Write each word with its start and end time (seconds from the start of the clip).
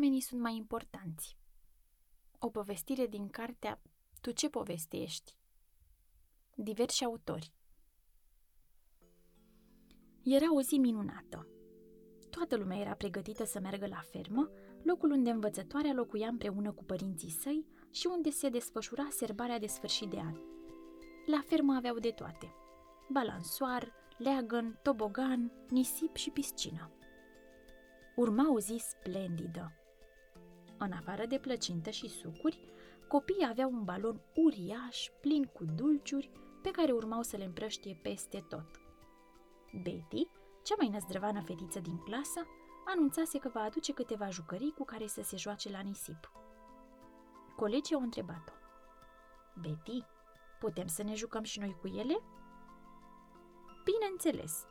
oamenii 0.00 0.20
sunt 0.20 0.40
mai 0.40 0.56
importanți. 0.56 1.36
O 2.38 2.48
povestire 2.50 3.06
din 3.06 3.28
cartea 3.28 3.80
Tu 4.20 4.30
ce 4.30 4.48
poveste 4.48 4.96
ești? 4.96 5.36
Diversi 6.54 7.04
autori. 7.04 7.52
Era 10.22 10.54
o 10.54 10.60
zi 10.60 10.78
minunată. 10.78 11.48
Toată 12.30 12.56
lumea 12.56 12.78
era 12.78 12.94
pregătită 12.94 13.44
să 13.44 13.60
meargă 13.60 13.86
la 13.86 14.00
fermă, 14.00 14.50
locul 14.82 15.10
unde 15.10 15.30
învățătoarea 15.30 15.92
locuia 15.92 16.28
împreună 16.28 16.72
cu 16.72 16.84
părinții 16.84 17.30
săi 17.30 17.66
și 17.90 18.06
unde 18.06 18.30
se 18.30 18.48
desfășura 18.48 19.08
serbarea 19.10 19.58
de 19.58 19.66
sfârșit 19.66 20.10
de 20.10 20.18
an. 20.18 20.36
La 21.26 21.40
fermă 21.46 21.74
aveau 21.74 21.98
de 21.98 22.10
toate. 22.10 22.54
Balansoar, 23.08 23.92
leagăn, 24.18 24.78
tobogan, 24.82 25.52
nisip 25.68 26.16
și 26.16 26.30
piscină. 26.30 26.90
Urma 28.16 28.52
o 28.52 28.60
zi 28.60 28.82
splendidă. 28.88 29.74
În 30.82 30.92
afară 30.92 31.26
de 31.26 31.38
plăcintă 31.38 31.90
și 31.90 32.08
sucuri, 32.08 32.58
copiii 33.08 33.46
aveau 33.50 33.70
un 33.70 33.84
balon 33.84 34.20
uriaș, 34.34 35.08
plin 35.20 35.44
cu 35.44 35.64
dulciuri, 35.64 36.30
pe 36.62 36.70
care 36.70 36.92
urmau 36.92 37.22
să 37.22 37.36
le 37.36 37.44
împrăștie 37.44 37.98
peste 38.02 38.44
tot. 38.48 38.80
Betty, 39.82 40.26
cea 40.62 40.74
mai 40.78 40.88
năzdrăvană 40.88 41.40
fetiță 41.42 41.80
din 41.80 41.98
clasă, 41.98 42.46
anunțase 42.86 43.38
că 43.38 43.48
va 43.48 43.60
aduce 43.60 43.92
câteva 43.92 44.28
jucării 44.28 44.74
cu 44.76 44.84
care 44.84 45.06
să 45.06 45.22
se 45.22 45.36
joace 45.36 45.70
la 45.70 45.80
nisip. 45.80 46.32
Colegii 47.56 47.94
au 47.94 48.02
întrebat-o. 48.02 48.52
Betty, 49.60 50.04
putem 50.60 50.86
să 50.86 51.02
ne 51.02 51.14
jucăm 51.14 51.42
și 51.42 51.58
noi 51.58 51.76
cu 51.80 51.86
ele? 51.86 52.20
Bineînțeles. 53.84 54.66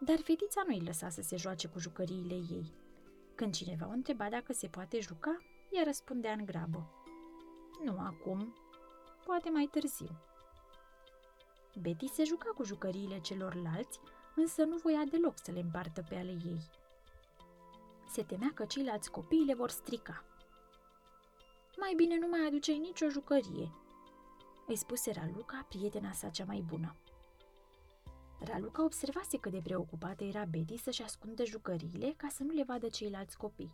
Dar 0.00 0.18
fetița 0.22 0.62
nu 0.66 0.74
îi 0.74 0.84
lăsa 0.84 1.08
să 1.08 1.22
se 1.22 1.36
joace 1.36 1.68
cu 1.68 1.78
jucăriile 1.78 2.34
ei. 2.34 2.86
Când 3.38 3.54
cineva 3.54 3.86
o 3.86 3.90
întreba 3.90 4.28
dacă 4.28 4.52
se 4.52 4.66
poate 4.66 5.00
juca, 5.00 5.38
ea 5.70 5.82
răspundea 5.84 6.32
în 6.32 6.44
grabă. 6.44 6.90
Nu 7.84 7.98
acum, 7.98 8.54
poate 9.26 9.50
mai 9.50 9.68
târziu. 9.70 10.10
Betty 11.80 12.06
se 12.06 12.24
juca 12.24 12.50
cu 12.54 12.64
jucăriile 12.64 13.20
celorlalți, 13.20 14.00
însă 14.36 14.64
nu 14.64 14.76
voia 14.76 15.04
deloc 15.10 15.34
să 15.42 15.50
le 15.50 15.60
împartă 15.60 16.04
pe 16.08 16.14
ale 16.14 16.30
ei. 16.30 16.70
Se 18.08 18.22
temea 18.22 18.50
că 18.54 18.64
ceilalți 18.64 19.10
copii 19.10 19.44
le 19.44 19.54
vor 19.54 19.70
strica. 19.70 20.24
Mai 21.76 21.92
bine 21.96 22.18
nu 22.18 22.26
mai 22.28 22.46
aducei 22.46 22.78
nicio 22.78 23.08
jucărie, 23.08 23.72
îi 24.66 24.76
spuse 24.76 25.12
Raluca, 25.12 25.66
prietena 25.68 26.12
sa 26.12 26.28
cea 26.28 26.44
mai 26.44 26.64
bună. 26.66 26.94
Raluca 28.40 28.84
observase 28.84 29.38
cât 29.38 29.52
de 29.52 29.60
preocupată 29.62 30.24
era 30.24 30.44
Betty 30.44 30.76
să-și 30.76 31.02
ascundă 31.02 31.44
jucăriile 31.44 32.14
ca 32.16 32.28
să 32.28 32.42
nu 32.42 32.52
le 32.52 32.62
vadă 32.62 32.88
ceilalți 32.88 33.36
copii. 33.36 33.72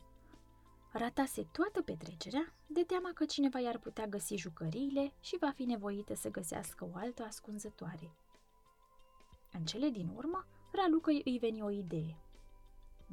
Ratase 0.92 1.46
toată 1.52 1.82
petrecerea 1.82 2.54
de 2.66 2.82
teama 2.82 3.10
că 3.14 3.24
cineva 3.24 3.58
i-ar 3.58 3.78
putea 3.78 4.06
găsi 4.06 4.36
jucăriile 4.36 5.12
și 5.20 5.36
va 5.40 5.50
fi 5.50 5.64
nevoită 5.64 6.14
să 6.14 6.30
găsească 6.30 6.88
o 6.92 6.96
altă 6.96 7.22
ascunzătoare. 7.22 8.14
În 9.52 9.64
cele 9.64 9.88
din 9.88 10.08
urmă, 10.14 10.46
Raluca 10.72 11.10
îi 11.24 11.38
veni 11.40 11.62
o 11.62 11.70
idee. 11.70 12.16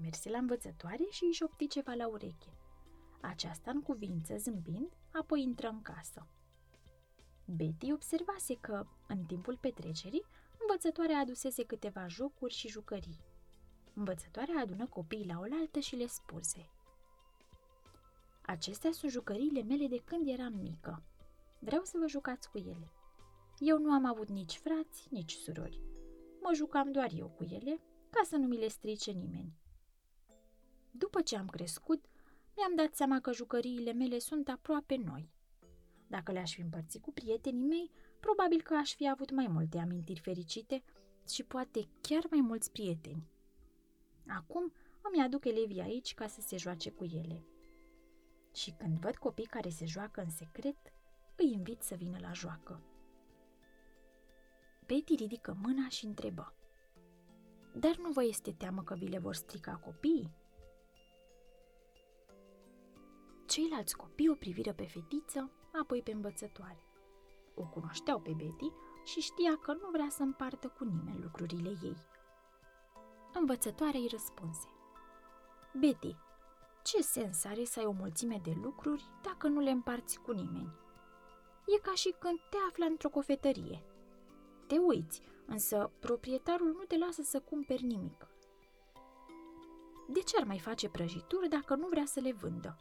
Merse 0.02 0.30
la 0.30 0.38
învățătoare 0.38 1.04
și 1.10 1.24
își 1.24 1.38
șopti 1.38 1.68
ceva 1.68 1.94
la 1.94 2.08
ureche. 2.08 2.54
Aceasta 3.22 3.72
în 3.72 3.82
cuvință, 3.82 4.38
zâmbind, 4.38 4.92
apoi 5.14 5.42
intră 5.42 5.68
în 5.68 5.82
casă. 5.82 6.28
Betty 7.46 7.92
observase 7.92 8.56
că, 8.56 8.86
în 9.08 9.24
timpul 9.24 9.58
petrecerii, 9.58 10.26
învățătoarea 10.72 11.20
adusese 11.20 11.64
câteva 11.64 12.08
jocuri 12.08 12.54
și 12.54 12.68
jucării. 12.68 13.20
Învățătoarea 13.94 14.62
adună 14.62 14.88
copiii 14.88 15.26
la 15.26 15.40
oaltă 15.40 15.80
și 15.80 15.96
le 15.96 16.06
spuse 16.06 16.70
Acestea 18.42 18.92
sunt 18.92 19.12
jucăriile 19.12 19.62
mele 19.62 19.88
de 19.88 20.02
când 20.06 20.28
eram 20.28 20.54
mică. 20.54 21.04
Vreau 21.60 21.84
să 21.84 21.98
vă 22.00 22.08
jucați 22.08 22.50
cu 22.50 22.58
ele. 22.58 22.92
Eu 23.58 23.78
nu 23.78 23.92
am 23.92 24.06
avut 24.06 24.30
nici 24.30 24.58
frați, 24.58 25.08
nici 25.10 25.32
surori. 25.32 25.82
Mă 26.42 26.52
jucam 26.54 26.92
doar 26.92 27.12
eu 27.16 27.28
cu 27.28 27.44
ele, 27.44 27.80
ca 28.10 28.22
să 28.24 28.36
nu 28.36 28.48
mi 28.48 28.58
le 28.58 28.68
strice 28.68 29.12
nimeni. 29.12 29.54
După 30.92 31.22
ce 31.22 31.38
am 31.38 31.48
crescut, 31.48 32.06
mi-am 32.56 32.76
dat 32.76 32.96
seama 32.96 33.20
că 33.20 33.32
jucăriile 33.32 33.94
mele 33.94 34.20
sunt 34.20 34.50
aproape 34.50 34.96
noi. 34.96 35.30
Dacă 36.08 36.32
le-aș 36.32 36.54
fi 36.54 36.62
împărțit 36.62 37.02
cu 37.02 37.12
prietenii 37.12 37.68
mei, 37.68 37.92
probabil 38.22 38.62
că 38.62 38.74
aș 38.76 38.96
fi 38.96 39.10
avut 39.10 39.32
mai 39.32 39.48
multe 39.48 39.78
amintiri 39.78 40.20
fericite 40.20 40.84
și 41.30 41.44
poate 41.44 41.88
chiar 42.02 42.24
mai 42.30 42.42
mulți 42.42 42.72
prieteni. 42.72 43.28
Acum 44.28 44.74
îmi 45.02 45.24
aduc 45.24 45.46
elevii 45.46 45.82
aici 45.82 46.14
ca 46.14 46.28
să 46.28 46.42
se 46.42 46.58
joace 46.58 46.92
cu 46.92 47.04
ele. 47.04 47.44
Și 48.54 48.72
când 48.72 49.00
văd 49.00 49.16
copii 49.16 49.46
care 49.46 49.70
se 49.70 49.86
joacă 49.86 50.22
în 50.22 50.30
secret, 50.30 50.78
îi 51.36 51.52
invit 51.52 51.82
să 51.82 51.96
vină 51.96 52.18
la 52.22 52.32
joacă. 52.32 52.82
Betty 54.86 55.16
ridică 55.16 55.58
mâna 55.62 55.90
și 55.90 56.06
întrebă. 56.06 56.54
Dar 57.76 57.96
nu 57.96 58.12
vă 58.12 58.24
este 58.24 58.52
teamă 58.52 58.84
că 58.84 58.96
vi 58.96 59.08
le 59.08 59.18
vor 59.18 59.36
strica 59.36 59.76
copiii? 59.76 60.32
Ceilalți 63.48 63.96
copii 63.96 64.30
o 64.30 64.36
priviră 64.36 64.74
pe 64.74 64.86
fetiță, 64.86 65.52
apoi 65.82 66.02
pe 66.02 66.12
învățătoare. 66.12 66.91
O 67.62 67.64
cunoșteau 67.64 68.20
pe 68.20 68.34
Betty 68.34 68.72
și 69.04 69.20
știa 69.20 69.58
că 69.62 69.74
nu 69.74 69.90
vrea 69.92 70.08
să 70.10 70.24
împartă 70.24 70.68
cu 70.68 70.84
nimeni 70.84 71.22
lucrurile 71.22 71.70
ei. 71.84 71.98
Învățătoarea 73.34 74.00
îi 74.00 74.08
răspunse. 74.12 74.68
Betty, 75.80 76.16
ce 76.84 77.02
sens 77.02 77.44
are 77.44 77.64
să 77.64 77.80
ai 77.80 77.86
o 77.86 77.92
mulțime 77.92 78.40
de 78.44 78.54
lucruri 78.64 79.04
dacă 79.22 79.48
nu 79.48 79.60
le 79.60 79.70
împarți 79.70 80.20
cu 80.20 80.32
nimeni? 80.32 80.74
E 81.76 81.80
ca 81.80 81.94
și 81.94 82.16
când 82.20 82.40
te 82.50 82.58
afli 82.70 82.88
într-o 82.90 83.10
cofetărie. 83.10 83.84
Te 84.68 84.78
uiți, 84.78 85.22
însă 85.46 85.92
proprietarul 86.00 86.68
nu 86.68 86.84
te 86.84 86.98
lasă 86.98 87.22
să 87.22 87.40
cumperi 87.40 87.84
nimic. 87.84 88.28
De 90.08 90.20
ce 90.20 90.38
ar 90.38 90.44
mai 90.44 90.60
face 90.60 90.90
prăjituri 90.90 91.50
dacă 91.50 91.76
nu 91.76 91.88
vrea 91.88 92.06
să 92.06 92.20
le 92.20 92.32
vândă? 92.32 92.78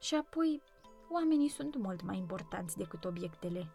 Și 0.00 0.14
apoi, 0.14 0.62
oamenii 1.10 1.48
sunt 1.48 1.76
mult 1.76 2.02
mai 2.02 2.16
importanți 2.16 2.76
decât 2.76 3.04
obiectele. 3.04 3.70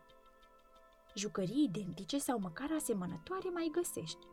Jucării 1.16 1.64
identice 1.64 2.18
sau 2.18 2.40
măcar 2.40 2.72
asemănătoare 2.72 3.50
mai 3.50 3.70
găsești. 3.72 4.26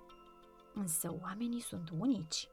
Însă 0.74 1.18
oamenii 1.22 1.60
sunt 1.60 1.90
unici. 1.98 2.48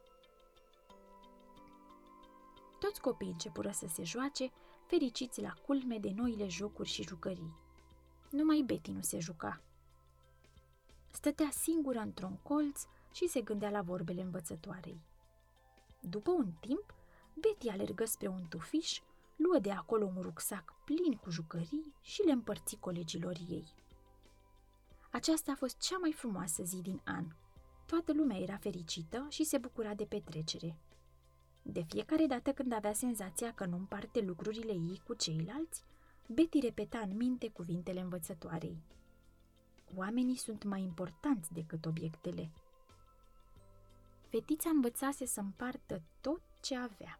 Toți 2.80 3.02
copiii 3.02 3.32
începură 3.32 3.72
să 3.72 3.88
se 3.88 4.04
joace, 4.04 4.52
fericiți 4.86 5.42
la 5.42 5.54
culme 5.66 5.98
de 5.98 6.12
noile 6.16 6.48
jocuri 6.48 6.90
și 6.90 7.04
jucării. 7.04 7.54
Numai 8.30 8.64
Betty 8.66 8.92
nu 8.92 9.02
se 9.02 9.20
juca. 9.20 9.62
Stătea 11.12 11.50
singură 11.52 12.00
într-un 12.00 12.38
colț 12.44 12.82
și 13.12 13.28
se 13.28 13.42
gândea 13.42 13.70
la 13.70 13.82
vorbele 13.82 14.22
învățătoarei. 14.22 15.02
După 16.00 16.32
un 16.32 16.52
timp, 16.60 16.94
Betty 17.34 17.70
alergă 17.70 18.06
spre 18.06 18.28
un 18.28 18.46
tufiș, 18.50 19.00
luă 19.36 19.60
de 19.60 19.72
acolo 19.72 20.06
un 20.06 20.22
rucsac 20.22 20.74
plin 20.86 21.14
cu 21.14 21.30
jucării 21.30 21.94
și 22.02 22.22
le 22.22 22.32
împărți 22.32 22.76
colegilor 22.76 23.36
ei. 23.50 23.74
Aceasta 25.16 25.52
a 25.52 25.56
fost 25.56 25.80
cea 25.80 25.98
mai 25.98 26.14
frumoasă 26.14 26.64
zi 26.64 26.82
din 26.82 27.02
an. 27.04 27.26
Toată 27.86 28.14
lumea 28.14 28.38
era 28.38 28.58
fericită 28.58 29.26
și 29.30 29.44
se 29.44 29.58
bucura 29.58 29.94
de 29.94 30.06
petrecere. 30.06 30.78
De 31.62 31.82
fiecare 31.82 32.26
dată 32.26 32.54
când 32.54 32.74
avea 32.74 32.94
senzația 32.94 33.54
că 33.54 33.66
nu 33.66 33.76
împarte 33.76 34.22
lucrurile 34.22 34.72
ei 34.72 35.02
cu 35.06 35.14
ceilalți, 35.14 35.84
Betty 36.28 36.60
repeta 36.60 37.00
în 37.00 37.16
minte 37.16 37.50
cuvintele 37.50 38.00
învățătoarei. 38.00 38.78
Oamenii 39.96 40.38
sunt 40.38 40.64
mai 40.64 40.82
importanți 40.82 41.54
decât 41.54 41.86
obiectele. 41.86 42.52
Fetița 44.30 44.70
învățase 44.70 45.26
să 45.26 45.40
împartă 45.40 46.02
tot 46.22 46.42
ce 46.62 46.78
avea. 46.78 47.20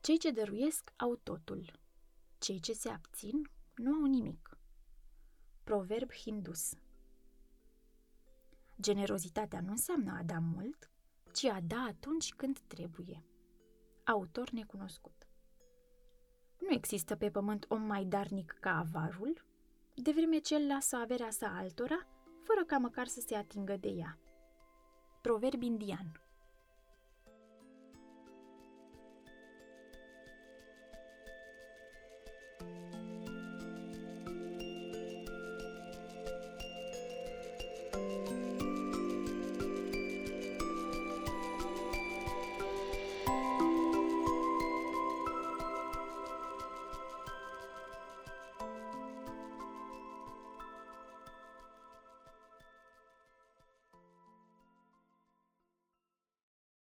Cei 0.00 0.18
ce 0.18 0.30
dăruiesc 0.30 0.92
au 0.96 1.16
totul. 1.22 1.82
Cei 2.44 2.60
ce 2.60 2.72
se 2.72 2.88
abțin 2.88 3.50
nu 3.74 3.94
au 3.94 4.04
nimic. 4.04 4.58
Proverb 5.62 6.12
hindus 6.12 6.72
Generozitatea 8.80 9.60
nu 9.60 9.70
înseamnă 9.70 10.16
a 10.18 10.22
da 10.22 10.38
mult, 10.38 10.90
ci 11.32 11.44
a 11.44 11.60
da 11.60 11.86
atunci 11.88 12.34
când 12.34 12.58
trebuie. 12.58 13.24
Autor 14.04 14.50
necunoscut 14.50 15.26
Nu 16.60 16.70
există 16.70 17.16
pe 17.16 17.30
pământ 17.30 17.64
om 17.68 17.82
mai 17.82 18.04
darnic 18.04 18.56
ca 18.60 18.78
avarul, 18.78 19.44
de 19.94 20.12
vreme 20.12 20.38
ce 20.38 20.54
el 20.54 20.66
lasă 20.66 20.96
averea 20.96 21.30
sa 21.30 21.56
altora, 21.56 22.06
fără 22.42 22.64
ca 22.66 22.78
măcar 22.78 23.06
să 23.06 23.20
se 23.20 23.34
atingă 23.34 23.76
de 23.76 23.88
ea. 23.88 24.18
Proverb 25.20 25.62
indian 25.62 26.23